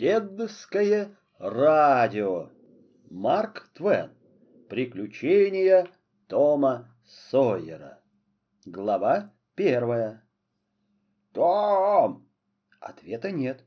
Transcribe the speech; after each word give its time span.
Дедовское 0.00 1.14
радио. 1.38 2.48
Марк 3.10 3.68
Твен. 3.74 4.10
Приключения 4.70 5.88
Тома 6.26 6.96
Сойера. 7.04 8.00
Глава 8.64 9.30
первая. 9.54 10.24
«Том!» 11.34 12.26
Ответа 12.80 13.30
нет. 13.30 13.66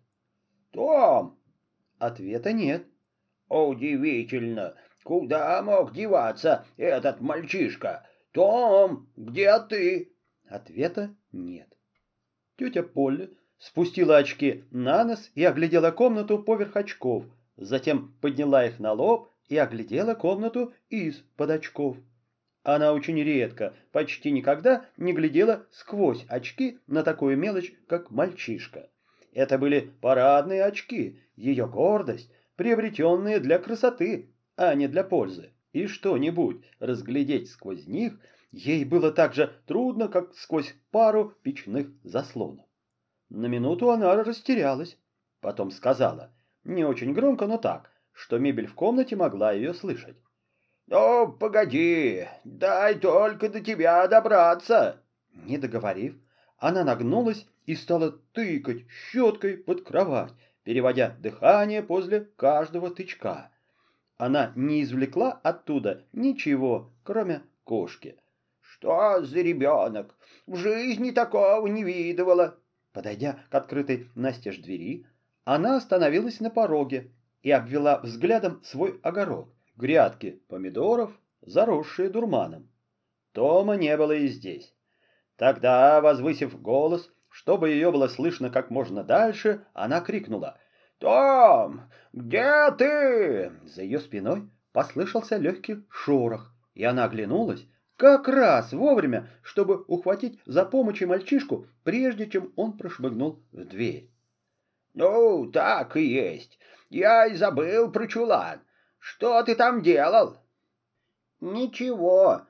«Том!» 0.71 1.39
Ответа 1.99 2.51
нет. 2.51 2.87
«Удивительно! 3.47 4.73
Куда 5.03 5.61
мог 5.61 5.93
деваться 5.93 6.65
этот 6.77 7.21
мальчишка? 7.21 8.07
Том, 8.31 9.07
где 9.15 9.59
ты?» 9.59 10.11
Ответа 10.47 11.15
нет. 11.31 11.71
Тетя 12.57 12.81
Полли 12.81 13.37
спустила 13.63 14.17
очки 14.17 14.65
на 14.71 15.05
нос 15.05 15.31
и 15.35 15.43
оглядела 15.45 15.91
комнату 15.91 16.37
поверх 16.37 16.75
очков, 16.75 17.23
затем 17.55 18.13
подняла 18.19 18.65
их 18.65 18.77
на 18.79 18.91
лоб 18.91 19.29
и 19.47 19.57
оглядела 19.57 20.15
комнату 20.15 20.73
из-под 20.89 21.49
очков. 21.49 21.97
Она 22.63 22.91
очень 22.91 23.17
редко, 23.17 23.73
почти 23.93 24.31
никогда 24.31 24.85
не 24.97 25.13
глядела 25.13 25.65
сквозь 25.71 26.25
очки 26.27 26.79
на 26.87 27.03
такую 27.03 27.37
мелочь, 27.37 27.73
как 27.87 28.11
мальчишка. 28.11 28.89
Это 29.31 29.57
были 29.57 29.91
парадные 30.01 30.65
очки, 30.65 31.19
ее 31.37 31.65
гордость, 31.65 32.29
приобретенные 32.57 33.39
для 33.39 33.59
красоты, 33.59 34.29
а 34.57 34.75
не 34.75 34.89
для 34.89 35.05
пользы. 35.05 35.51
И 35.71 35.87
что-нибудь 35.87 36.61
разглядеть 36.79 37.49
сквозь 37.49 37.87
них 37.87 38.19
ей 38.51 38.83
было 38.83 39.11
так 39.11 39.33
же 39.33 39.53
трудно, 39.67 40.09
как 40.09 40.33
сквозь 40.35 40.75
пару 40.91 41.33
печных 41.43 41.87
заслонов. 42.03 42.65
На 43.33 43.47
минуту 43.47 43.89
она 43.89 44.23
растерялась. 44.23 44.95
Потом 45.41 45.71
сказала, 45.71 46.31
не 46.63 46.85
очень 46.85 47.13
громко, 47.13 47.47
но 47.47 47.57
так, 47.57 47.89
что 48.11 48.37
мебель 48.37 48.67
в 48.67 48.75
комнате 48.75 49.15
могла 49.15 49.53
ее 49.53 49.73
слышать. 49.73 50.17
«Ну, 50.85 51.33
погоди, 51.33 52.27
дай 52.43 52.93
только 52.93 53.49
до 53.49 53.59
тебя 53.59 54.07
добраться!» 54.07 55.01
Не 55.31 55.57
договорив, 55.57 56.15
она 56.59 56.83
нагнулась 56.83 57.47
и 57.65 57.73
стала 57.73 58.11
тыкать 58.11 58.85
щеткой 59.09 59.57
под 59.57 59.81
кровать, 59.81 60.33
переводя 60.63 61.17
дыхание 61.19 61.81
после 61.81 62.25
каждого 62.35 62.91
тычка. 62.91 63.51
Она 64.15 64.53
не 64.55 64.83
извлекла 64.83 65.39
оттуда 65.41 66.05
ничего, 66.13 66.93
кроме 67.03 67.41
кошки. 67.63 68.15
«Что 68.61 69.23
за 69.23 69.41
ребенок? 69.41 70.15
В 70.45 70.55
жизни 70.55 71.09
такого 71.09 71.65
не 71.65 71.83
видывала!» 71.83 72.59
Подойдя 72.93 73.39
к 73.49 73.55
открытой 73.55 74.09
настежь 74.13 74.59
двери, 74.59 75.05
она 75.43 75.77
остановилась 75.77 76.39
на 76.39 76.51
пороге 76.51 77.11
и 77.41 77.51
обвела 77.51 77.99
взглядом 77.99 78.63
свой 78.63 78.99
огород, 79.01 79.49
грядки 79.75 80.41
помидоров, 80.47 81.11
заросшие 81.41 82.09
дурманом. 82.09 82.69
Тома 83.33 83.75
не 83.75 83.97
было 83.97 84.11
и 84.11 84.27
здесь. 84.27 84.73
Тогда, 85.37 85.99
возвысив 86.01 86.61
голос, 86.61 87.09
чтобы 87.29 87.71
ее 87.71 87.91
было 87.91 88.07
слышно 88.07 88.51
как 88.51 88.69
можно 88.69 89.03
дальше, 89.03 89.65
она 89.73 89.99
крикнула 89.99 90.59
«Том, 90.99 91.89
где 92.13 92.71
ты?» 92.77 93.51
За 93.65 93.81
ее 93.81 93.99
спиной 93.99 94.49
послышался 94.71 95.37
легкий 95.37 95.83
шорох, 95.89 96.53
и 96.75 96.83
она 96.83 97.05
оглянулась, 97.05 97.65
как 97.97 98.27
раз 98.27 98.73
вовремя, 98.73 99.29
чтобы 99.43 99.83
ухватить 99.87 100.39
за 100.45 100.65
помощью 100.65 101.07
мальчишку, 101.07 101.67
прежде 101.83 102.27
чем 102.27 102.51
он 102.55 102.77
прошмыгнул 102.77 103.41
в 103.51 103.65
дверь. 103.65 104.09
«Ну, 104.93 105.49
так 105.51 105.95
и 105.97 106.03
есть. 106.03 106.59
Я 106.89 107.25
и 107.25 107.35
забыл 107.35 107.91
про 107.91 108.07
чулан. 108.07 108.61
Что 108.99 109.41
ты 109.43 109.55
там 109.55 109.81
делал?» 109.81 110.37
«Ничего». 111.41 112.41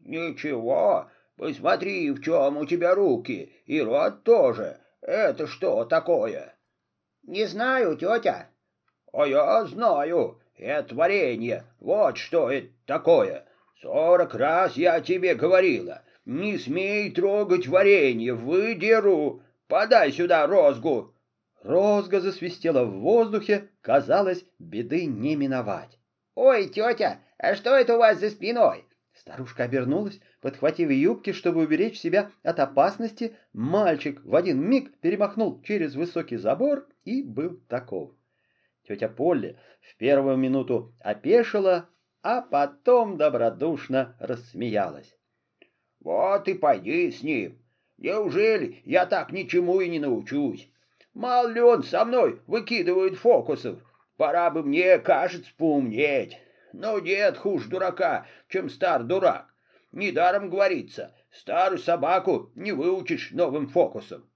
«Ничего? 0.00 1.08
Посмотри, 1.36 2.10
в 2.10 2.20
чем 2.20 2.58
у 2.58 2.66
тебя 2.66 2.94
руки, 2.94 3.52
и 3.64 3.80
рот 3.80 4.22
тоже. 4.22 4.78
Это 5.00 5.46
что 5.46 5.84
такое?» 5.84 6.54
«Не 7.22 7.46
знаю, 7.46 7.96
тетя». 7.96 8.48
«А 9.12 9.26
я 9.26 9.64
знаю. 9.64 10.40
Это 10.56 10.94
варенье. 10.94 11.64
Вот 11.80 12.18
что 12.18 12.50
это 12.50 12.68
такое. 12.86 13.46
Сорок 13.80 14.34
раз 14.34 14.76
я 14.76 15.00
тебе 15.00 15.34
говорила, 15.34 16.02
не 16.24 16.58
смей 16.58 17.10
трогать 17.10 17.66
варенье, 17.66 18.34
выдеру. 18.34 19.42
Подай 19.66 20.12
сюда 20.12 20.46
розгу. 20.46 21.14
Розга 21.62 22.20
засвистела 22.20 22.84
в 22.84 23.00
воздухе, 23.00 23.70
казалось, 23.80 24.44
беды 24.58 25.06
не 25.06 25.34
миновать. 25.34 25.98
«Ой, 26.34 26.68
тетя, 26.68 27.20
а 27.38 27.54
что 27.54 27.74
это 27.74 27.94
у 27.94 27.98
вас 27.98 28.18
за 28.18 28.30
спиной?» 28.30 28.84
Старушка 29.14 29.64
обернулась, 29.64 30.20
подхватив 30.40 30.90
юбки, 30.90 31.32
чтобы 31.32 31.62
уберечь 31.62 31.98
себя 31.98 32.30
от 32.42 32.58
опасности. 32.58 33.36
Мальчик 33.52 34.20
в 34.24 34.34
один 34.34 34.60
миг 34.60 34.98
перемахнул 35.00 35.62
через 35.62 35.94
высокий 35.94 36.36
забор 36.36 36.86
и 37.04 37.22
был 37.22 37.60
таков. 37.68 38.12
Тетя 38.86 39.08
Полли 39.08 39.58
в 39.80 39.96
первую 39.96 40.36
минуту 40.36 40.94
опешила, 41.00 41.88
а 42.24 42.40
потом 42.40 43.18
добродушно 43.18 44.16
рассмеялась. 44.18 45.14
«Вот 46.00 46.48
и 46.48 46.54
пойди 46.54 47.12
с 47.12 47.22
ним. 47.22 47.58
Неужели 47.98 48.80
я 48.86 49.04
так 49.04 49.30
ничему 49.30 49.82
и 49.82 49.90
не 49.90 49.98
научусь? 49.98 50.66
Мало 51.12 51.48
ли 51.48 51.60
он 51.60 51.82
со 51.82 52.02
мной 52.06 52.40
выкидывает 52.46 53.18
фокусов. 53.18 53.78
Пора 54.16 54.50
бы 54.50 54.62
мне, 54.62 54.98
кажется, 54.98 55.52
поумнеть. 55.58 56.38
Но 56.72 56.98
дед 56.98 57.36
хуже 57.36 57.68
дурака, 57.68 58.26
чем 58.48 58.70
стар 58.70 59.02
дурак. 59.02 59.54
Недаром 59.92 60.48
говорится, 60.48 61.14
старую 61.30 61.78
собаку 61.78 62.50
не 62.54 62.72
выучишь 62.72 63.32
новым 63.32 63.68
фокусом. 63.68 64.26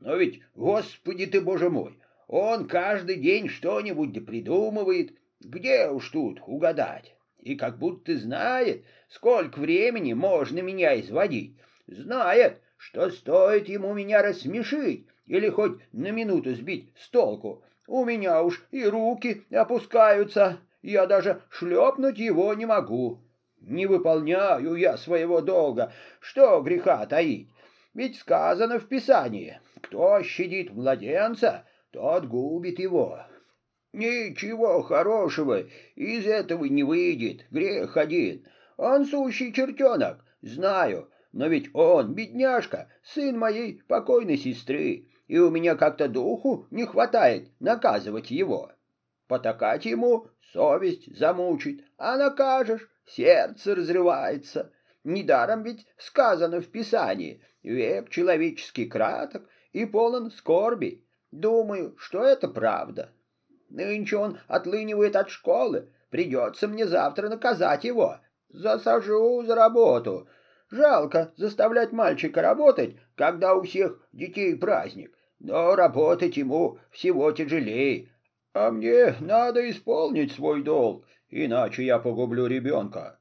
Но 0.00 0.16
ведь, 0.16 0.40
господи 0.54 1.26
ты, 1.26 1.42
боже 1.42 1.68
мой, 1.68 1.98
он 2.28 2.66
каждый 2.66 3.16
день 3.16 3.50
что-нибудь 3.50 4.24
придумывает. 4.24 5.12
Где 5.40 5.90
уж 5.90 6.08
тут 6.08 6.40
угадать?» 6.46 7.15
И 7.46 7.54
как 7.54 7.78
будто 7.78 8.16
знает, 8.16 8.84
сколько 9.08 9.60
времени 9.60 10.14
можно 10.14 10.58
меня 10.58 11.00
изводить. 11.00 11.56
Знает, 11.86 12.60
что 12.76 13.08
стоит 13.10 13.68
ему 13.68 13.94
меня 13.94 14.20
рассмешить 14.20 15.06
или 15.26 15.48
хоть 15.48 15.78
на 15.92 16.10
минуту 16.10 16.54
сбить 16.54 16.92
с 16.98 17.08
толку. 17.08 17.62
У 17.86 18.04
меня 18.04 18.42
уж 18.42 18.66
и 18.72 18.84
руки 18.84 19.44
опускаются, 19.52 20.58
я 20.82 21.06
даже 21.06 21.40
шлепнуть 21.48 22.18
его 22.18 22.52
не 22.54 22.66
могу. 22.66 23.20
Не 23.60 23.86
выполняю 23.86 24.74
я 24.74 24.96
своего 24.96 25.40
долга, 25.40 25.92
что 26.18 26.60
греха 26.62 27.06
таить. 27.06 27.48
Ведь 27.94 28.18
сказано 28.18 28.80
в 28.80 28.88
Писании, 28.88 29.60
кто 29.82 30.20
щадит 30.24 30.72
младенца, 30.74 31.64
тот 31.92 32.26
губит 32.26 32.80
его. 32.80 33.20
Ничего 33.96 34.82
хорошего 34.82 35.64
из 35.94 36.26
этого 36.26 36.66
не 36.66 36.82
выйдет, 36.82 37.46
грех 37.50 37.96
один. 37.96 38.44
Он 38.76 39.06
сущий 39.06 39.54
чертенок, 39.54 40.22
знаю, 40.42 41.08
но 41.32 41.46
ведь 41.46 41.70
он, 41.72 42.12
бедняжка, 42.12 42.90
сын 43.02 43.38
моей 43.38 43.80
покойной 43.88 44.36
сестры, 44.36 45.08
и 45.28 45.38
у 45.38 45.48
меня 45.48 45.76
как-то 45.76 46.08
духу 46.08 46.66
не 46.70 46.84
хватает 46.84 47.48
наказывать 47.58 48.30
его. 48.30 48.70
Потакать 49.28 49.86
ему 49.86 50.28
совесть 50.52 51.16
замучит, 51.16 51.82
а 51.96 52.18
накажешь, 52.18 52.90
сердце 53.06 53.74
разрывается. 53.74 54.74
Недаром 55.04 55.62
ведь 55.62 55.86
сказано 55.96 56.60
в 56.60 56.66
Писании, 56.66 57.40
век 57.62 58.10
человеческий 58.10 58.84
краток 58.84 59.48
и 59.72 59.86
полон 59.86 60.30
скорби. 60.32 61.02
Думаю, 61.30 61.96
что 61.96 62.22
это 62.22 62.46
правда. 62.46 63.10
Нынче 63.68 64.16
он 64.16 64.38
отлынивает 64.48 65.16
от 65.16 65.30
школы. 65.30 65.88
Придется 66.10 66.68
мне 66.68 66.86
завтра 66.86 67.28
наказать 67.28 67.84
его. 67.84 68.18
Засажу 68.48 69.42
за 69.44 69.54
работу. 69.54 70.28
Жалко 70.70 71.32
заставлять 71.36 71.92
мальчика 71.92 72.42
работать, 72.42 72.96
когда 73.14 73.54
у 73.54 73.62
всех 73.62 74.00
детей 74.12 74.56
праздник. 74.56 75.16
Но 75.38 75.76
работать 75.76 76.36
ему 76.36 76.78
всего 76.90 77.30
тяжелее. 77.32 78.10
А 78.52 78.70
мне 78.70 79.14
надо 79.20 79.68
исполнить 79.70 80.32
свой 80.32 80.62
долг, 80.62 81.04
иначе 81.28 81.84
я 81.84 81.98
погублю 81.98 82.46
ребенка. 82.46 83.18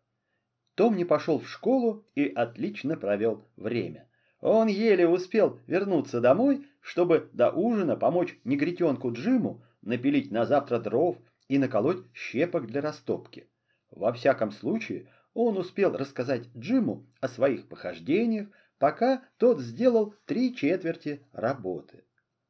Том 0.75 0.95
не 0.95 1.05
пошел 1.05 1.39
в 1.39 1.49
школу 1.49 2.05
и 2.15 2.27
отлично 2.27 2.97
провел 2.97 3.45
время. 3.57 4.07
Он 4.41 4.67
еле 4.67 5.07
успел 5.07 5.59
вернуться 5.67 6.21
домой, 6.21 6.67
чтобы 6.81 7.29
до 7.33 7.51
ужина 7.51 7.95
помочь 7.95 8.37
негритенку 8.43 9.11
Джиму 9.11 9.63
напилить 9.85 10.31
на 10.31 10.45
завтра 10.45 10.79
дров 10.79 11.17
и 11.47 11.57
наколоть 11.57 12.03
щепок 12.13 12.67
для 12.67 12.81
растопки. 12.81 13.47
Во 13.91 14.11
всяком 14.11 14.51
случае, 14.51 15.09
он 15.33 15.57
успел 15.57 15.95
рассказать 15.95 16.47
Джиму 16.55 17.07
о 17.21 17.27
своих 17.27 17.67
похождениях, 17.69 18.49
пока 18.79 19.23
тот 19.37 19.61
сделал 19.61 20.15
три 20.25 20.55
четверти 20.55 21.25
работы. 21.31 22.03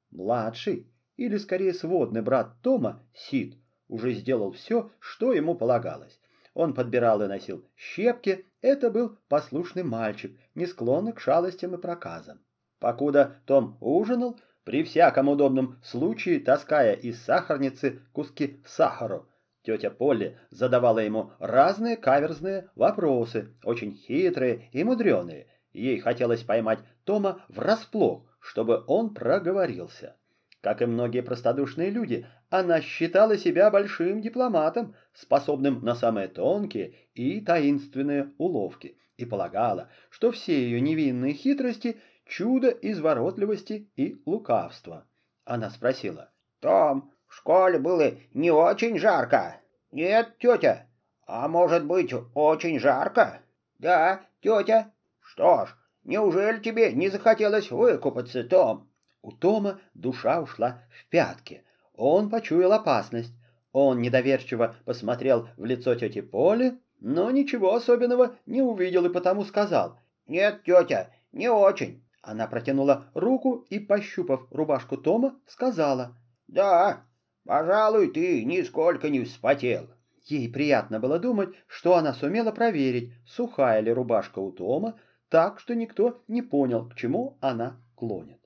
Младший, 0.09 0.91
или 1.17 1.37
скорее 1.37 1.73
сводный 1.73 2.21
брат 2.21 2.55
Тома, 2.61 3.03
Сид, 3.13 3.57
уже 3.87 4.13
сделал 4.13 4.51
все, 4.51 4.91
что 4.99 5.33
ему 5.33 5.55
полагалось. 5.55 6.19
Он 6.53 6.73
подбирал 6.73 7.21
и 7.21 7.27
носил 7.27 7.67
щепки, 7.75 8.45
это 8.61 8.89
был 8.89 9.17
послушный 9.27 9.83
мальчик, 9.83 10.39
не 10.55 10.65
склонный 10.65 11.11
к 11.11 11.19
шалостям 11.19 11.75
и 11.75 11.77
проказам. 11.77 12.39
Покуда 12.79 13.41
Том 13.45 13.77
ужинал, 13.81 14.39
при 14.65 14.83
всяком 14.83 15.29
удобном 15.29 15.77
случае 15.83 16.39
таская 16.39 16.93
из 16.93 17.21
сахарницы 17.23 18.01
куски 18.11 18.59
сахару, 18.65 19.29
тетя 19.63 19.91
Полли 19.91 20.37
задавала 20.49 20.99
ему 20.99 21.31
разные 21.39 21.95
каверзные 21.95 22.69
вопросы, 22.75 23.53
очень 23.63 23.93
хитрые 23.93 24.69
и 24.71 24.83
мудреные. 24.83 25.47
Ей 25.71 25.99
хотелось 25.99 26.41
поймать 26.41 26.79
Тома 27.03 27.45
врасплох, 27.47 28.23
чтобы 28.39 28.83
он 28.87 29.13
проговорился. 29.13 30.15
Как 30.61 30.81
и 30.81 30.85
многие 30.85 31.21
простодушные 31.21 31.91
люди, 31.91 32.25
она 32.49 32.81
считала 32.81 33.37
себя 33.37 33.69
большим 33.69 34.19
дипломатом, 34.21 34.95
способным 35.13 35.85
на 35.85 35.93
самые 35.93 36.27
тонкие 36.27 36.95
и 37.13 37.39
таинственные 37.39 38.31
уловки, 38.39 38.97
и 39.17 39.25
полагала, 39.25 39.89
что 40.09 40.31
все 40.31 40.59
ее 40.59 40.81
невинные 40.81 41.33
хитрости– 41.33 41.99
чудо 42.25 42.69
изворотливости 42.69 43.89
и 43.95 44.21
лукавства. 44.25 45.05
Она 45.45 45.69
спросила. 45.69 46.29
«Том, 46.59 47.11
в 47.27 47.35
школе 47.35 47.79
было 47.79 48.13
не 48.33 48.51
очень 48.51 48.97
жарко?» 48.97 49.61
«Нет, 49.91 50.37
тетя». 50.39 50.87
«А 51.27 51.47
может 51.47 51.85
быть, 51.85 52.13
очень 52.33 52.79
жарко?» 52.79 53.41
«Да, 53.79 54.21
тетя». 54.41 54.91
«Что 55.21 55.65
ж, 55.65 55.75
неужели 56.03 56.59
тебе 56.59 56.91
не 56.93 57.09
захотелось 57.09 57.71
выкупаться, 57.71 58.43
Том?» 58.43 58.89
У 59.21 59.31
Тома 59.31 59.79
душа 59.95 60.39
ушла 60.39 60.83
в 60.89 61.09
пятки. 61.09 61.63
Он 61.95 62.29
почуял 62.29 62.73
опасность. 62.73 63.33
Он 63.71 64.01
недоверчиво 64.01 64.75
посмотрел 64.85 65.49
в 65.57 65.65
лицо 65.65 65.95
тети 65.95 66.21
Поли, 66.21 66.79
но 66.99 67.31
ничего 67.31 67.73
особенного 67.73 68.35
не 68.45 68.61
увидел 68.61 69.05
и 69.05 69.13
потому 69.13 69.43
сказал. 69.45 69.99
«Нет, 70.27 70.63
тетя, 70.63 71.11
не 71.31 71.49
очень». 71.49 72.04
Она 72.25 72.47
протянула 72.47 73.05
руку 73.13 73.67
и, 73.69 73.77
пощупав 73.77 74.47
рубашку 74.51 74.97
Тома, 74.97 75.39
сказала. 75.45 76.17
«Да, 76.47 77.05
пожалуй, 77.45 78.11
ты 78.11 78.43
нисколько 78.43 79.09
не 79.09 79.23
вспотел». 79.23 79.91
Ей 80.23 80.51
приятно 80.51 80.99
было 80.99 81.19
думать, 81.19 81.49
что 81.67 81.95
она 81.95 82.15
сумела 82.15 82.51
проверить, 82.51 83.13
сухая 83.27 83.79
ли 83.79 83.93
рубашка 83.93 84.39
у 84.39 84.51
Тома, 84.51 84.99
так 85.29 85.59
что 85.59 85.75
никто 85.75 86.23
не 86.27 86.41
понял, 86.41 86.89
к 86.89 86.95
чему 86.95 87.37
она 87.41 87.79
клонит. 87.95 88.41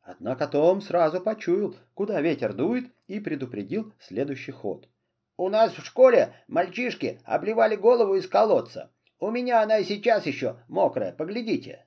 Однако 0.00 0.46
Том 0.46 0.80
сразу 0.80 1.20
почуял, 1.20 1.74
куда 1.94 2.20
ветер 2.20 2.52
дует, 2.52 2.84
и 3.08 3.18
предупредил 3.18 3.92
следующий 3.98 4.52
ход. 4.52 4.88
«У 5.36 5.48
нас 5.48 5.72
в 5.72 5.84
школе 5.84 6.36
мальчишки 6.46 7.20
обливали 7.24 7.74
голову 7.74 8.14
из 8.14 8.28
колодца. 8.28 8.92
У 9.18 9.32
меня 9.32 9.60
она 9.60 9.78
и 9.78 9.84
сейчас 9.84 10.24
еще 10.24 10.58
мокрая, 10.68 11.10
поглядите». 11.12 11.84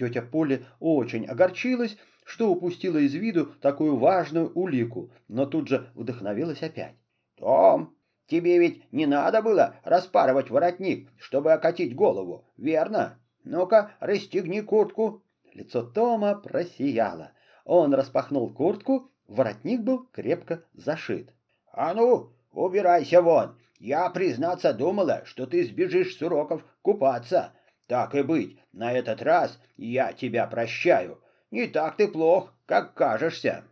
Тетя 0.00 0.22
Поля 0.22 0.60
очень 0.80 1.26
огорчилась, 1.26 1.98
что 2.24 2.50
упустила 2.50 2.96
из 2.96 3.12
виду 3.12 3.52
такую 3.60 3.96
важную 3.96 4.50
улику, 4.54 5.10
но 5.28 5.44
тут 5.44 5.68
же 5.68 5.90
вдохновилась 5.94 6.62
опять. 6.62 6.94
«Том, 7.36 7.94
тебе 8.26 8.58
ведь 8.58 8.90
не 8.92 9.04
надо 9.04 9.42
было 9.42 9.76
распарывать 9.84 10.48
воротник, 10.48 11.10
чтобы 11.18 11.52
окатить 11.52 11.94
голову, 11.94 12.46
верно? 12.56 13.18
Ну-ка, 13.44 13.92
расстегни 14.00 14.62
куртку». 14.62 15.22
Лицо 15.52 15.82
Тома 15.82 16.34
просияло. 16.34 17.32
Он 17.66 17.92
распахнул 17.92 18.48
куртку, 18.54 19.10
воротник 19.28 19.82
был 19.82 20.06
крепко 20.12 20.64
зашит. 20.72 21.34
«А 21.72 21.92
ну, 21.92 22.32
убирайся 22.52 23.20
вон! 23.20 23.54
Я, 23.78 24.08
признаться, 24.08 24.72
думала, 24.72 25.22
что 25.26 25.46
ты 25.46 25.62
сбежишь 25.64 26.16
с 26.16 26.22
уроков 26.22 26.64
купаться. 26.80 27.52
Так 27.90 28.14
и 28.14 28.22
быть, 28.22 28.56
на 28.72 28.92
этот 28.92 29.20
раз 29.20 29.58
я 29.76 30.12
тебя 30.12 30.46
прощаю. 30.46 31.20
Не 31.50 31.66
так 31.66 31.96
ты 31.96 32.06
плох, 32.06 32.54
как 32.64 32.94
кажешься». 32.94 33.64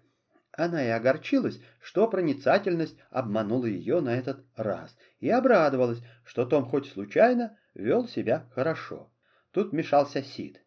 Она 0.50 0.84
и 0.84 0.88
огорчилась, 0.88 1.60
что 1.80 2.08
проницательность 2.08 2.96
обманула 3.10 3.66
ее 3.66 4.00
на 4.00 4.18
этот 4.18 4.44
раз, 4.56 4.96
и 5.20 5.30
обрадовалась, 5.30 6.00
что 6.24 6.46
Том 6.46 6.64
хоть 6.64 6.90
случайно 6.90 7.56
вел 7.74 8.08
себя 8.08 8.48
хорошо. 8.56 9.08
Тут 9.52 9.72
мешался 9.72 10.20
Сид. 10.24 10.60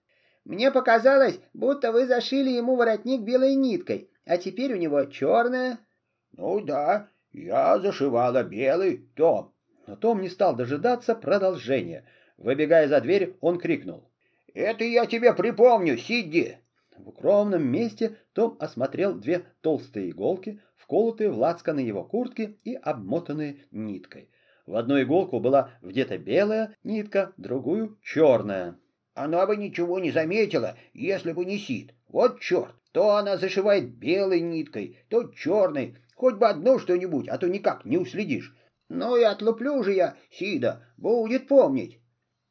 Мне 0.46 0.72
показалось, 0.72 1.38
будто 1.54 1.92
вы 1.92 2.08
зашили 2.08 2.52
ему 2.52 2.78
воротник 2.78 3.24
белой 3.24 3.56
ниткой, 3.56 4.10
а 4.26 4.38
теперь 4.38 4.74
у 4.74 4.78
него 4.78 5.04
черная. 5.04 5.78
Ну 6.32 6.62
да, 6.62 7.10
я 7.34 7.78
зашивала 7.80 8.44
белый, 8.44 9.10
Том. 9.18 9.54
Но 9.88 9.98
Том 9.98 10.22
не 10.22 10.30
стал 10.30 10.56
дожидаться 10.56 11.16
продолжения. 11.16 12.06
Выбегая 12.42 12.88
за 12.88 13.00
дверь, 13.02 13.36
он 13.40 13.60
крикнул. 13.60 14.04
«Это 14.56 14.84
я 14.84 15.06
тебе 15.06 15.32
припомню, 15.34 15.96
Сидди!» 15.96 16.58
В 16.98 17.10
укромном 17.10 17.64
месте 17.64 18.18
Том 18.34 18.58
осмотрел 18.60 19.14
две 19.14 19.44
толстые 19.62 20.10
иголки, 20.10 20.60
вколотые 20.76 21.30
в 21.30 21.38
лацканы 21.38 21.82
его 21.82 22.04
куртки 22.04 22.58
и 22.64 22.74
обмотанные 22.74 23.58
ниткой. 23.70 24.28
В 24.66 24.76
одну 24.76 25.00
иголку 25.00 25.40
была 25.40 25.70
вдета 25.82 26.18
белая 26.18 26.76
нитка, 26.84 27.32
другую— 27.38 28.00
черная. 28.04 28.76
Она 29.14 29.46
бы 29.46 29.56
ничего 29.56 30.00
не 30.00 30.10
заметила, 30.10 30.76
если 30.94 31.34
бы 31.34 31.46
не 31.46 31.60
Сид. 31.60 31.94
Вот 32.08 32.40
черт! 32.40 32.74
То 32.92 33.18
она 33.18 33.38
зашивает 33.38 33.94
белой 33.94 34.42
ниткой, 34.42 34.98
то 35.10 35.32
черной. 35.32 35.96
Хоть 36.16 36.36
бы 36.36 36.48
одно 36.48 36.80
что-нибудь, 36.80 37.28
а 37.28 37.38
то 37.38 37.48
никак 37.48 37.86
не 37.86 37.98
уследишь. 37.98 38.56
Ну 38.90 39.16
и 39.16 39.24
отлуплю 39.24 39.84
же 39.84 39.94
я 39.94 40.16
Сида, 40.32 40.84
будет 40.98 41.48
помнить. 41.48 42.01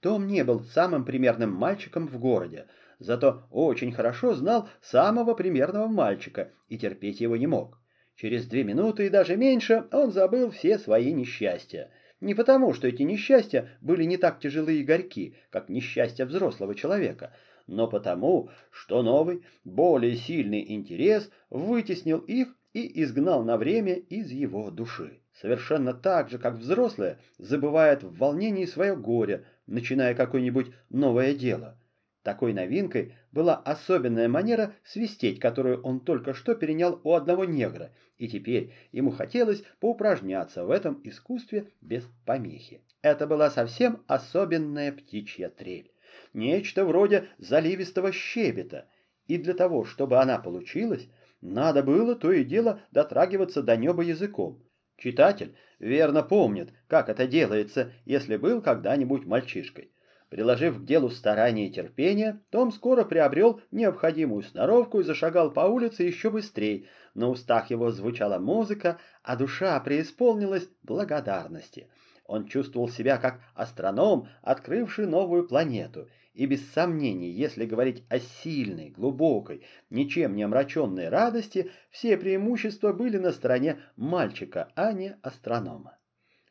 Том 0.01 0.27
не 0.27 0.45
был 0.45 0.61
самым 0.61 1.05
примерным 1.05 1.53
мальчиком 1.53 2.09
в 2.09 2.19
городе, 2.19 2.67
зато 2.99 3.45
очень 3.51 3.93
хорошо 3.93 4.35
знал 4.35 4.69
самого 4.81 5.35
примерного 5.35 5.89
мальчика 5.89 6.53
и 6.69 6.79
терпеть 6.79 7.21
его 7.21 7.37
не 7.37 7.47
мог. 7.47 7.79
Через 8.17 8.47
две 8.47 8.65
минуты 8.65 9.07
и 9.07 9.11
даже 9.11 9.37
меньше 9.37 9.85
он 9.93 10.11
забыл 10.13 10.51
все 10.51 10.79
свои 10.79 11.13
несчастья. 11.13 11.91
Не 12.21 12.35
потому, 12.35 12.75
что 12.75 12.89
эти 12.89 13.03
несчастья 13.03 13.69
были 13.81 14.05
не 14.05 14.17
так 14.17 14.41
тяжелы 14.41 14.75
и 14.81 14.85
горьки, 14.85 15.37
как 15.51 15.69
несчастья 15.69 16.27
взрослого 16.27 16.75
человека, 16.75 17.35
но 17.67 17.87
потому, 17.87 18.51
что 18.71 19.03
новый, 19.03 19.43
более 19.65 20.17
сильный 20.17 20.73
интерес 20.73 21.31
вытеснил 21.51 22.19
их 22.19 22.55
и 22.73 23.03
изгнал 23.03 23.43
на 23.43 23.57
время 23.57 23.95
из 23.95 24.31
его 24.31 24.71
души. 24.71 25.21
Совершенно 25.41 25.95
так 25.95 26.29
же, 26.29 26.39
как 26.39 26.55
взрослые 26.57 27.19
забывают 27.39 28.03
в 28.03 28.17
волнении 28.19 28.67
свое 28.67 28.95
горе, 28.95 29.47
начиная 29.71 30.15
какое-нибудь 30.15 30.73
новое 30.91 31.33
дело. 31.35 31.79
Такой 32.23 32.53
новинкой 32.53 33.15
была 33.33 33.57
особенная 33.57 34.29
манера 34.29 34.75
свистеть, 34.85 35.41
которую 35.41 35.81
он 35.83 36.01
только 36.01 36.35
что 36.35 36.55
перенял 36.55 37.01
у 37.03 37.15
одного 37.15 37.47
негра, 37.47 37.93
и 38.19 38.29
теперь 38.29 38.75
ему 38.93 39.11
хотелось 39.11 39.63
поупражняться 39.79 40.67
в 40.67 40.71
этом 40.71 41.01
искусстве 41.05 41.73
без 41.81 42.05
помехи. 42.27 42.83
Это 43.01 43.27
была 43.27 43.51
совсем 43.51 44.03
особенная 44.07 44.93
птичья 44.93 45.49
трель, 45.49 45.91
нечто 46.35 46.85
вроде 46.85 47.29
заливистого 47.39 48.13
щебета, 48.13 48.87
и 49.27 49.39
для 49.39 49.55
того, 49.55 49.87
чтобы 49.87 50.19
она 50.19 50.39
получилась, 50.39 51.09
надо 51.41 51.83
было 51.83 52.15
то 52.15 52.31
и 52.33 52.45
дело 52.45 52.81
дотрагиваться 52.91 53.63
до 53.63 53.77
неба 53.79 54.03
языком. 54.03 54.63
Читатель 54.99 55.55
верно 55.81 56.23
помнит, 56.23 56.71
как 56.87 57.09
это 57.09 57.27
делается, 57.27 57.93
если 58.05 58.37
был 58.37 58.63
когда-нибудь 58.63 59.27
мальчишкой. 59.27 59.91
Приложив 60.29 60.79
к 60.79 60.85
делу 60.85 61.11
старание 61.11 61.67
и 61.67 61.73
терпение, 61.73 62.39
Том 62.51 62.71
скоро 62.71 63.05
приобрел 63.05 63.61
необходимую 63.73 64.45
сноровку 64.45 65.01
и 65.01 65.05
зашагал 65.05 65.51
по 65.51 65.63
улице 65.63 66.05
еще 66.05 66.31
быстрее. 66.31 66.85
На 67.15 67.29
устах 67.29 67.71
его 67.71 67.91
звучала 67.91 68.39
музыка, 68.39 69.01
а 69.25 69.35
душа 69.35 69.81
преисполнилась 69.81 70.69
благодарности. 70.85 71.89
Он 72.31 72.47
чувствовал 72.47 72.89
себя 72.89 73.19
как 73.19 73.41
астроном, 73.57 74.29
открывший 74.41 75.09
новую 75.09 75.49
планету. 75.49 76.09
И 76.33 76.47
без 76.47 76.65
сомнений, 76.71 77.29
если 77.29 77.67
говорить 77.67 78.05
о 78.09 78.21
сильной, 78.21 78.91
глубокой, 78.91 79.65
ничем 79.91 80.37
не 80.37 80.45
омраченной 80.45 81.09
радости, 81.09 81.73
все 81.91 82.17
преимущества 82.17 82.93
были 82.93 83.19
на 83.19 83.33
стороне 83.33 83.81
мальчика, 83.97 84.71
а 84.77 84.93
не 84.93 85.17
астронома. 85.23 85.99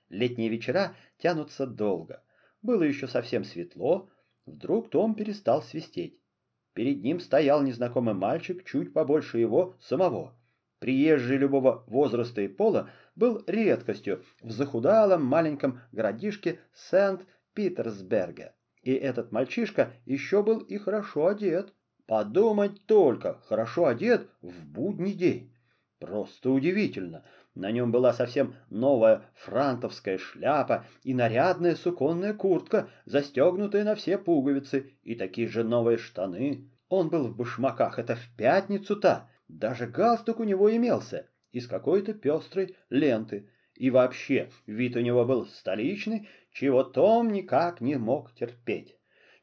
Летние 0.10 0.50
вечера 0.50 0.98
тянутся 1.18 1.66
долго. 1.66 2.24
Было 2.62 2.84
еще 2.84 3.08
совсем 3.08 3.46
светло, 3.46 4.10
вдруг 4.46 4.90
Том 4.90 5.16
перестал 5.16 5.62
свистеть. 5.62 6.20
Перед 6.74 7.02
ним 7.04 7.22
стоял 7.22 7.64
незнакомый 7.64 8.16
мальчик, 8.16 8.66
чуть 8.66 8.92
побольше 8.92 9.40
его 9.40 9.78
самого. 9.80 10.36
Приезжий 10.80 11.38
любого 11.38 11.86
возраста 11.88 12.42
и 12.42 12.50
пола 12.50 12.90
был 13.20 13.44
редкостью 13.46 14.24
в 14.42 14.50
захудалом 14.50 15.24
маленьком 15.24 15.82
городишке 15.92 16.60
Сент-Питерсберге. 16.74 18.54
И 18.82 18.94
этот 18.94 19.32
мальчишка 19.32 19.92
еще 20.06 20.42
был 20.42 20.60
и 20.60 20.78
хорошо 20.78 21.28
одет. 21.28 21.74
Подумать 22.08 22.86
только, 22.88 23.40
хорошо 23.42 23.86
одет 23.86 24.30
в 24.42 24.66
будний 24.66 25.14
день. 25.14 25.54
Просто 26.00 26.50
удивительно. 26.50 27.26
На 27.56 27.72
нем 27.72 27.92
была 27.92 28.14
совсем 28.14 28.56
новая 28.70 29.24
франтовская 29.36 30.18
шляпа 30.18 30.86
и 31.04 31.14
нарядная 31.14 31.76
суконная 31.76 32.34
куртка, 32.34 32.90
застегнутая 33.06 33.84
на 33.84 33.96
все 33.96 34.18
пуговицы, 34.18 34.94
и 35.04 35.16
такие 35.16 35.50
же 35.50 35.66
новые 35.66 35.98
штаны. 35.98 36.72
Он 36.88 37.10
был 37.10 37.28
в 37.28 37.36
башмаках, 37.36 38.00
это 38.00 38.16
в 38.16 38.36
пятницу-то. 38.38 39.30
Даже 39.50 39.88
галстук 39.88 40.40
у 40.40 40.46
него 40.46 40.74
имелся, 40.74 41.28
из 41.52 41.68
какой-то 41.68 42.14
пестрой 42.14 42.76
ленты. 42.90 43.50
И 43.76 43.90
вообще, 43.90 44.50
вид 44.66 44.96
у 44.96 45.00
него 45.00 45.26
был 45.26 45.46
столичный, 45.46 46.28
чего 46.52 46.84
Том 46.84 47.32
никак 47.32 47.82
не 47.82 47.98
мог 47.98 48.34
терпеть. 48.36 48.96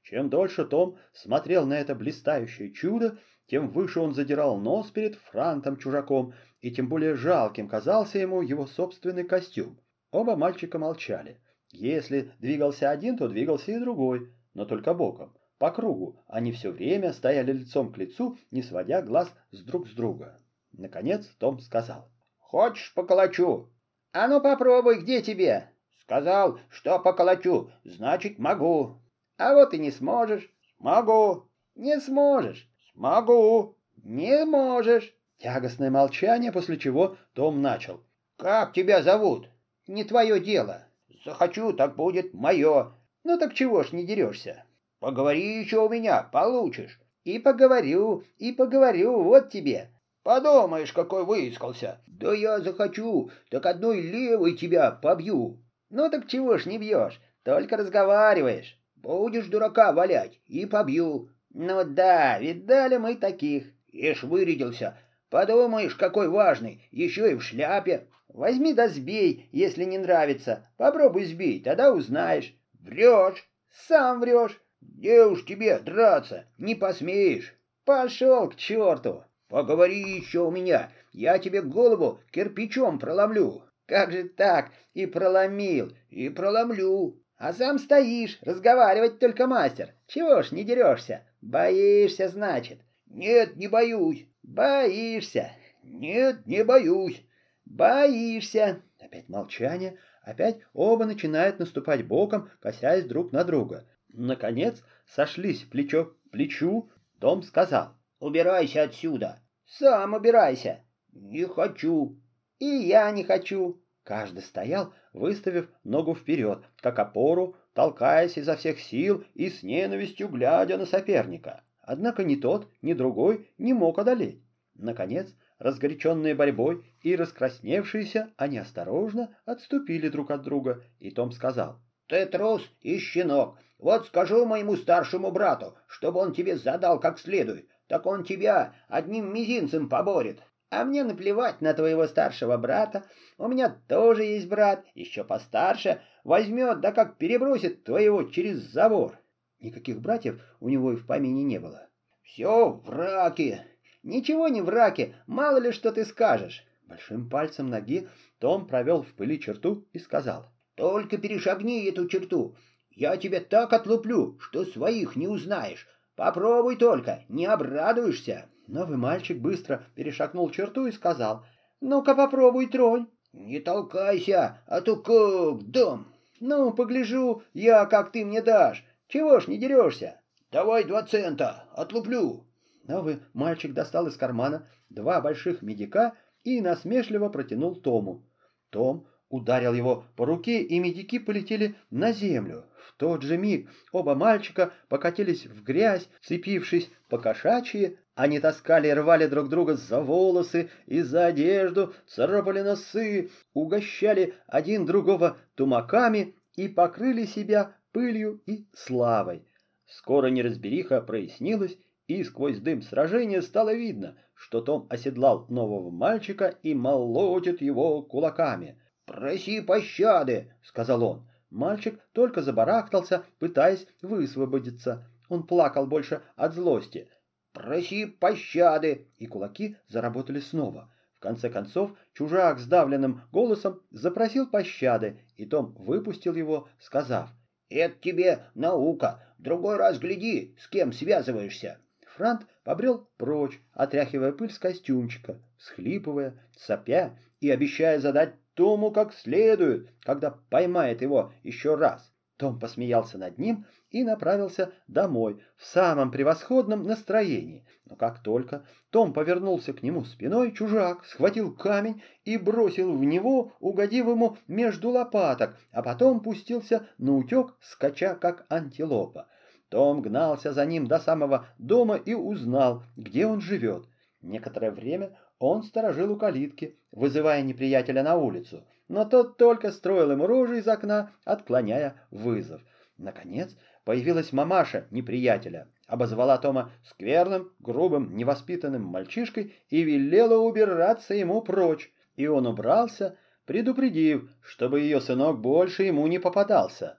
Чем 0.03 0.29
дольше 0.29 0.65
Том 0.65 0.99
смотрел 1.13 1.67
на 1.67 1.79
это 1.79 1.95
блистающее 1.95 2.73
чудо, 2.73 3.19
тем 3.47 3.71
выше 3.71 4.01
он 4.01 4.15
задирал 4.15 4.59
нос 4.59 4.91
перед 4.91 5.17
франтом-чужаком, 5.17 6.35
и 6.61 6.71
тем 6.71 6.89
более 6.89 7.15
жалким 7.15 7.69
казался 7.69 8.19
ему 8.19 8.43
его 8.43 8.67
собственный 8.67 9.25
костюм. 9.25 9.79
Оба 10.11 10.37
мальчика 10.37 10.79
молчали. 10.79 11.41
Если 11.71 12.33
двигался 12.39 12.91
один, 12.91 13.17
то 13.17 13.29
двигался 13.29 13.73
и 13.73 13.79
другой, 13.79 14.33
но 14.55 14.65
только 14.65 14.95
боком. 14.95 15.37
По 15.59 15.71
кругу 15.71 16.23
они 16.29 16.53
все 16.53 16.71
время 16.71 17.13
стояли 17.13 17.53
лицом 17.53 17.93
к 17.93 17.99
лицу, 17.99 18.39
не 18.51 18.63
сводя 18.63 19.03
глаз 19.03 19.33
с 19.51 19.63
друг 19.63 19.89
с 19.89 19.93
друга. 19.93 20.41
Наконец 20.79 21.27
Том 21.39 21.59
сказал. 21.61 22.09
«Хочешь 22.39 22.93
поколочу?» 22.95 23.71
«А 24.13 24.29
ну 24.29 24.41
попробуй, 24.41 25.01
где 25.01 25.23
тебе?» 25.23 25.71
«Сказал, 26.03 26.61
что 26.69 26.99
поколочу, 26.99 27.71
значит 27.85 28.39
могу». 28.39 28.99
«А 29.39 29.55
вот 29.55 29.73
и 29.73 29.79
не 29.79 29.91
сможешь». 29.91 30.51
«Смогу». 30.79 31.49
«Не 31.75 31.99
сможешь». 32.01 32.69
«Могу». 32.95 33.77
«Не 34.03 34.45
можешь». 34.45 35.15
Тягостное 35.39 35.91
молчание, 35.91 36.53
после 36.53 36.79
чего 36.79 37.17
Том 37.33 37.63
начал. 37.63 38.03
«Как 38.37 38.75
тебя 38.75 39.03
зовут?» 39.03 39.49
«Не 39.87 40.05
твое 40.05 40.41
дело». 40.41 40.83
«Захочу, 41.25 41.73
так 41.73 41.97
будет 41.97 42.35
мое». 42.35 42.93
«Ну 43.25 43.39
так 43.39 43.55
чего 43.55 43.83
ж 43.83 43.93
не 43.93 44.07
дерешься?» 44.07 44.65
«Поговори 45.01 45.59
еще 45.59 45.85
у 45.85 45.89
меня, 45.89 46.23
получишь». 46.23 47.01
«И 47.25 47.39
поговорю, 47.39 48.23
и 48.39 48.53
поговорю, 48.53 49.23
вот 49.23 49.51
тебе». 49.51 49.91
«Подумаешь, 50.27 50.93
какой 50.93 51.25
выискался». 51.25 52.01
«Да 52.09 52.35
я 52.35 52.59
захочу, 52.59 53.31
так 53.49 53.65
одной 53.65 54.01
левой 54.01 54.57
тебя 54.57 54.91
побью». 54.91 55.63
«Ну 55.89 56.11
так 56.11 56.27
чего 56.27 56.59
ж 56.59 56.67
не 56.67 56.79
бьешь, 56.79 57.21
только 57.45 57.77
разговариваешь». 57.77 58.77
«Будешь 58.97 59.47
дурака 59.47 59.93
валять, 59.93 60.41
и 60.49 60.67
побью». 60.67 61.29
«Ну 61.51 61.85
да, 61.85 62.41
видали 62.41 62.97
мы 62.97 63.15
таких». 63.15 63.67
«Ишь 63.93 64.25
вырядился, 64.25 64.99
Подумаешь, 65.31 65.95
какой 65.95 66.29
важный, 66.29 66.83
еще 66.91 67.31
и 67.31 67.37
в 67.37 67.45
шляпе. 67.45 68.09
Возьми 68.27 68.75
да 68.75 68.89
сбей, 68.89 69.49
если 69.53 69.85
не 69.85 69.99
нравится. 69.99 70.69
Попробуй 70.77 71.27
сбей, 71.27 71.63
тогда 71.63 71.93
узнаешь. 71.93 72.53
Врешь. 72.81 73.49
Сам 73.87 74.19
врешь. 74.19 74.61
Где 74.81 75.25
уж 75.25 75.45
тебе 75.45 75.79
драться, 75.79 76.47
не 76.59 76.75
посмеешь. 76.75 77.55
Пошел 77.85 78.49
к 78.49 78.57
черту. 78.57 79.23
Поговори 79.49 80.17
еще 80.17 80.41
у 80.41 80.51
меня, 80.51 80.91
я 81.13 81.39
тебе 81.39 81.63
голову 81.63 82.21
кирпичом 82.33 82.99
проломлю. 82.99 83.63
Как 83.87 84.11
же 84.11 84.25
так? 84.25 84.73
И 84.95 85.07
проломил. 85.07 85.93
И 86.11 86.29
проломлю. 86.29 87.23
А 87.39 87.53
сам 87.53 87.79
стоишь, 87.79 88.39
разговаривать 88.43 89.19
только 89.21 89.47
мастер. 89.47 89.95
Чего 90.09 90.43
ж 90.43 90.51
не 90.51 90.65
дерешься? 90.65 91.25
Боишься, 91.41 92.29
значит. 92.29 92.81
Нет, 93.07 93.57
не 93.57 93.69
боюсь. 93.69 94.27
Боишься? 94.43 95.53
Нет, 95.85 96.47
не 96.47 96.65
боюсь. 96.65 97.23
Боишься? 97.65 98.83
Опять 98.99 99.29
молчание. 99.29 99.99
Опять 100.23 100.59
оба 100.73 101.05
начинают 101.05 101.61
наступать 101.61 102.05
боком, 102.05 102.51
косясь 102.61 103.05
друг 103.05 103.31
на 103.31 103.45
друга. 103.45 103.87
Наконец 104.09 104.83
сошлись 105.07 105.63
плечо 105.63 106.07
к 106.07 106.31
плечу. 106.31 106.91
Том 107.21 107.43
сказал. 107.43 107.95
Убирайся 108.27 108.83
отсюда. 108.83 109.39
Сам 109.67 110.15
убирайся. 110.15 110.81
Не 111.13 111.45
хочу. 111.47 112.21
И 112.59 112.65
я 112.65 113.09
не 113.13 113.23
хочу. 113.23 113.81
Каждый 114.03 114.43
стоял, 114.43 114.93
выставив 115.13 115.69
ногу 115.85 116.17
вперед, 116.17 116.65
как 116.81 116.99
опору, 116.99 117.55
толкаясь 117.73 118.37
изо 118.37 118.57
всех 118.57 118.81
сил 118.81 119.23
и 119.35 119.49
с 119.49 119.63
ненавистью 119.63 120.27
глядя 120.27 120.77
на 120.77 120.87
соперника. 120.87 121.63
Однако 121.81 122.25
ни 122.25 122.35
тот, 122.35 122.69
ни 122.83 122.95
другой 122.95 123.49
не 123.59 123.73
мог 123.73 124.01
одолеть. 124.01 124.43
Наконец, 124.75 125.33
разгоряченные 125.61 126.35
борьбой 126.35 126.85
и 127.03 127.15
раскрасневшиеся, 127.15 128.33
они 128.37 128.59
осторожно 128.59 129.37
отступили 129.45 130.09
друг 130.09 130.33
от 130.33 130.43
друга, 130.43 130.83
и 130.99 131.13
Том 131.13 131.31
сказал. 131.31 131.79
«Ты 132.09 132.27
трус 132.27 132.69
и 132.81 132.99
щенок. 132.99 133.61
Вот 133.79 134.07
скажу 134.07 134.47
моему 134.47 134.75
старшему 134.75 135.31
брату, 135.31 135.77
чтобы 135.87 136.19
он 136.19 136.33
тебе 136.33 136.57
задал 136.57 136.99
как 136.99 137.21
следует, 137.21 137.69
так 137.89 138.07
он 138.07 138.25
тебя 138.25 138.75
одним 138.89 139.33
мизинцем 139.33 139.89
поборет. 139.89 140.43
А 140.71 140.85
мне 140.85 141.05
наплевать 141.05 141.61
на 141.61 141.75
твоего 141.75 142.07
старшего 142.07 142.57
брата. 142.57 143.05
У 143.39 143.47
меня 143.47 143.69
тоже 143.89 144.25
есть 144.25 144.49
брат, 144.49 144.85
еще 144.95 145.23
постарше. 145.23 146.01
Возьмет, 146.25 146.81
да 146.81 146.93
как 146.93 147.19
перебросит 147.19 147.85
твоего 147.85 148.25
через 148.25 148.59
забор. 148.59 149.17
Никаких 149.61 150.01
братьев 150.01 150.41
у 150.61 150.69
него 150.69 150.93
и 150.93 150.97
в 150.97 151.07
помине 151.07 151.45
не 151.45 151.59
было. 151.59 151.89
«Все 152.23 152.71
в 152.71 152.91
раке!» 152.91 153.65
«Ничего 154.03 154.47
не 154.49 154.61
в 154.61 154.69
раке, 154.69 155.17
мало 155.27 155.59
ли 155.59 155.73
что 155.73 155.91
ты 155.91 156.05
скажешь!» 156.05 156.65
Большим 156.87 157.29
пальцем 157.29 157.69
ноги 157.69 158.09
Том 158.39 158.67
провел 158.69 159.03
в 159.03 159.13
пыли 159.15 159.41
черту 159.41 159.89
и 159.93 159.99
сказал. 159.99 160.47
«Только 160.77 161.19
перешагни 161.19 161.89
эту 161.89 162.07
черту. 162.09 162.55
Я 162.91 163.17
тебя 163.17 163.41
так 163.41 163.73
отлуплю, 163.73 164.39
что 164.39 164.65
своих 164.65 165.17
не 165.17 165.27
узнаешь. 165.27 165.89
Попробуй 166.17 166.77
только, 166.77 167.25
не 167.29 167.47
обрадуешься!» 167.47 168.47
Новый 168.67 168.97
мальчик 168.97 169.39
быстро 169.39 169.85
перешагнул 169.95 170.51
черту 170.51 170.87
и 170.87 170.93
сказал. 170.93 171.45
«Ну-ка 171.81 172.15
попробуй, 172.15 172.67
тронь!» 172.67 173.07
«Не 173.33 173.61
толкайся, 173.61 174.63
а 174.67 174.81
то 174.81 174.97
как 174.97 175.71
дам!» 175.71 176.13
«Ну, 176.41 176.73
погляжу 176.73 177.43
я, 177.55 177.87
как 177.87 178.13
ты 178.13 178.25
мне 178.25 178.43
дашь. 178.43 178.85
Чего 179.09 179.41
ж 179.41 179.47
не 179.47 179.59
дерешься? 179.59 180.21
Давай 180.51 180.85
два 180.85 181.03
цента, 181.03 181.65
отлуплю. 181.73 182.45
Новый 182.85 183.21
мальчик 183.35 183.73
достал 183.73 184.07
из 184.07 184.17
кармана 184.17 184.69
два 184.91 185.21
больших 185.21 185.63
медика 185.63 186.15
и 186.45 186.61
насмешливо 186.61 187.29
протянул 187.29 187.77
Тому. 187.77 188.25
Том 188.71 189.07
ударил 189.29 189.75
его 189.75 190.05
по 190.17 190.25
руке, 190.25 190.63
и 190.63 190.79
медики 190.79 191.19
полетели 191.19 191.75
на 191.91 192.13
землю. 192.13 192.65
В 192.87 192.93
тот 192.99 193.23
же 193.23 193.37
миг 193.37 193.69
оба 193.91 194.15
мальчика 194.15 194.73
покатились 194.89 195.45
в 195.45 195.65
грязь, 195.65 196.09
цепившись 196.23 196.89
по 197.09 197.19
кошачьи, 197.19 197.99
они 198.15 198.39
таскали 198.39 198.89
и 198.89 198.93
рвали 198.93 199.27
друг 199.27 199.49
друга 199.49 199.75
за 199.75 200.01
волосы 200.01 200.71
и 200.87 201.03
за 201.03 201.27
одежду, 201.27 201.95
царапали 202.07 202.61
носы, 202.61 203.31
угощали 203.55 204.35
один 204.47 204.87
другого 204.87 205.37
тумаками 205.57 206.37
и 206.55 206.69
покрыли 206.69 207.25
себя 207.27 207.75
пылью 207.91 208.41
и 208.47 208.67
славой. 208.73 209.45
Скоро 209.87 210.29
неразбериха 210.29 211.01
прояснилась, 211.01 211.77
и 212.07 212.23
сквозь 212.23 212.61
дым 212.61 212.83
сражения 212.83 213.43
стало 213.43 213.75
видно, 213.75 214.17
что 214.35 214.61
Том 214.61 214.87
оседлал 214.91 215.47
нового 215.49 215.91
мальчика 215.91 216.55
и 216.63 216.73
молотит 216.73 217.61
его 217.61 218.03
кулаками. 218.03 218.81
«Проси 219.07 219.61
пощады!»— 219.61 220.55
сказал 220.63 221.03
он. 221.03 221.27
Мальчик 221.51 222.01
только 222.13 222.43
забарахтался, 222.43 223.25
пытаясь 223.39 223.87
высвободиться. 224.03 225.07
Он 225.29 225.47
плакал 225.47 225.87
больше 225.87 226.23
от 226.35 226.55
злости. 226.55 227.09
«Проси 227.53 228.07
пощады!» 228.07 229.09
И 229.19 229.27
кулаки 229.27 229.77
заработали 229.89 230.41
снова. 230.41 230.93
В 231.15 231.21
конце 231.21 231.49
концов, 231.49 231.93
чужак 232.13 232.59
сдавленным 232.59 233.23
голосом 233.33 233.81
запросил 233.91 234.47
пощады, 234.47 235.21
и 235.37 235.47
Том 235.47 235.75
выпустил 235.79 236.35
его, 236.35 236.69
сказав— 236.79 237.31
это 237.69 237.97
тебе 238.01 238.45
наука. 238.55 239.23
Другой 239.39 239.77
раз 239.77 239.99
гляди, 239.99 240.55
с 240.59 240.69
кем 240.69 240.93
связываешься. 240.93 241.79
Франт 242.15 242.47
побрел 242.63 243.09
прочь, 243.17 243.61
отряхивая 243.73 244.33
пыль 244.33 244.53
с 244.53 244.59
костюмчика, 244.59 245.41
схлипывая, 245.59 246.41
сопя 246.57 247.19
и 247.41 247.51
обещая 247.51 247.99
задать 247.99 248.35
Тому 248.57 248.91
как 248.91 249.13
следует, 249.13 249.91
когда 250.01 250.31
поймает 250.31 251.03
его 251.03 251.33
еще 251.43 251.75
раз. 251.75 252.11
Том 252.39 252.59
посмеялся 252.59 253.19
над 253.19 253.39
ним 253.39 253.67
и 253.91 254.03
направился 254.03 254.73
домой 254.89 255.43
в 255.57 255.65
самом 255.67 256.11
превосходном 256.11 256.83
настроении. 256.83 257.67
Но 257.85 257.97
как 257.97 258.23
только 258.23 258.65
Том 258.91 259.13
повернулся 259.13 259.75
к 259.75 259.83
нему 259.83 260.05
спиной, 260.05 260.53
чужак 260.53 261.05
схватил 261.05 261.55
камень 261.55 262.03
и 262.25 262.39
бросил 262.39 262.97
в 262.97 263.05
него, 263.05 263.53
угодив 263.61 264.07
ему 264.07 264.39
между 264.49 264.89
лопаток, 264.91 265.57
а 265.71 265.83
потом 265.83 266.21
пустился 266.21 266.87
на 266.97 267.15
утек, 267.15 267.55
скача 267.61 268.15
как 268.15 268.47
антилопа. 268.49 269.29
Том 269.69 270.01
гнался 270.01 270.53
за 270.53 270.65
ним 270.65 270.87
до 270.87 270.99
самого 270.99 271.47
дома 271.59 271.97
и 271.97 272.15
узнал, 272.15 272.85
где 272.97 273.27
он 273.27 273.41
живет. 273.41 273.87
Некоторое 274.23 274.71
время 274.71 275.17
он 275.39 275.63
сторожил 275.63 276.13
у 276.13 276.17
калитки, 276.17 276.79
вызывая 276.93 277.43
неприятеля 277.43 278.03
на 278.03 278.17
улицу, 278.17 278.65
но 278.89 279.05
тот 279.05 279.37
только 279.37 279.71
строил 279.71 280.13
ему 280.13 280.27
рожи 280.27 280.59
из 280.59 280.69
окна, 280.69 281.13
отклоняя 281.25 281.97
вызов. 282.11 282.63
Наконец 282.99 283.55
появилась 283.85 284.33
мамаша 284.33 284.87
неприятеля, 284.91 285.69
обозвала 285.87 286.39
Тома 286.39 286.73
скверным, 286.85 287.53
грубым, 287.59 288.17
невоспитанным 288.17 288.83
мальчишкой 288.83 289.55
и 289.69 289.83
велела 289.83 290.39
убираться 290.39 291.15
ему 291.15 291.43
прочь, 291.43 291.93
и 292.17 292.27
он 292.27 292.47
убрался, 292.47 293.19
предупредив, 293.45 294.31
чтобы 294.41 294.81
ее 294.81 295.01
сынок 295.01 295.41
больше 295.41 295.83
ему 295.83 296.07
не 296.07 296.19
попадался. 296.19 296.99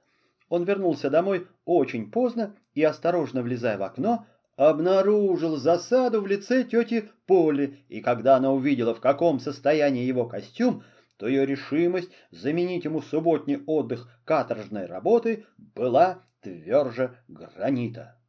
Он 0.50 0.63
вернулся 0.63 1.10
домой 1.10 1.48
очень 1.65 2.12
поздно 2.12 2.56
и, 2.74 2.84
осторожно 2.84 3.41
влезая 3.41 3.77
в 3.77 3.84
окно, 3.84 4.25
обнаружил 4.58 5.56
засаду 5.56 6.22
в 6.22 6.28
лице 6.28 6.64
тети 6.66 7.10
Поли, 7.28 7.86
и 7.88 8.02
когда 8.02 8.36
она 8.36 8.52
увидела, 8.52 8.94
в 8.94 9.00
каком 9.00 9.40
состоянии 9.40 10.04
его 10.04 10.26
костюм, 10.26 10.84
то 11.18 11.28
ее 11.28 11.46
решимость 11.46 12.10
заменить 12.32 12.84
ему 12.84 13.02
субботний 13.02 13.64
отдых 13.66 14.10
каторжной 14.26 14.86
работы 14.86 15.46
была 15.58 16.24
тверже 16.42 17.18
гранита. 17.28 18.20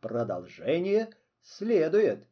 Продолжение 0.00 1.10
следует. 1.42 2.26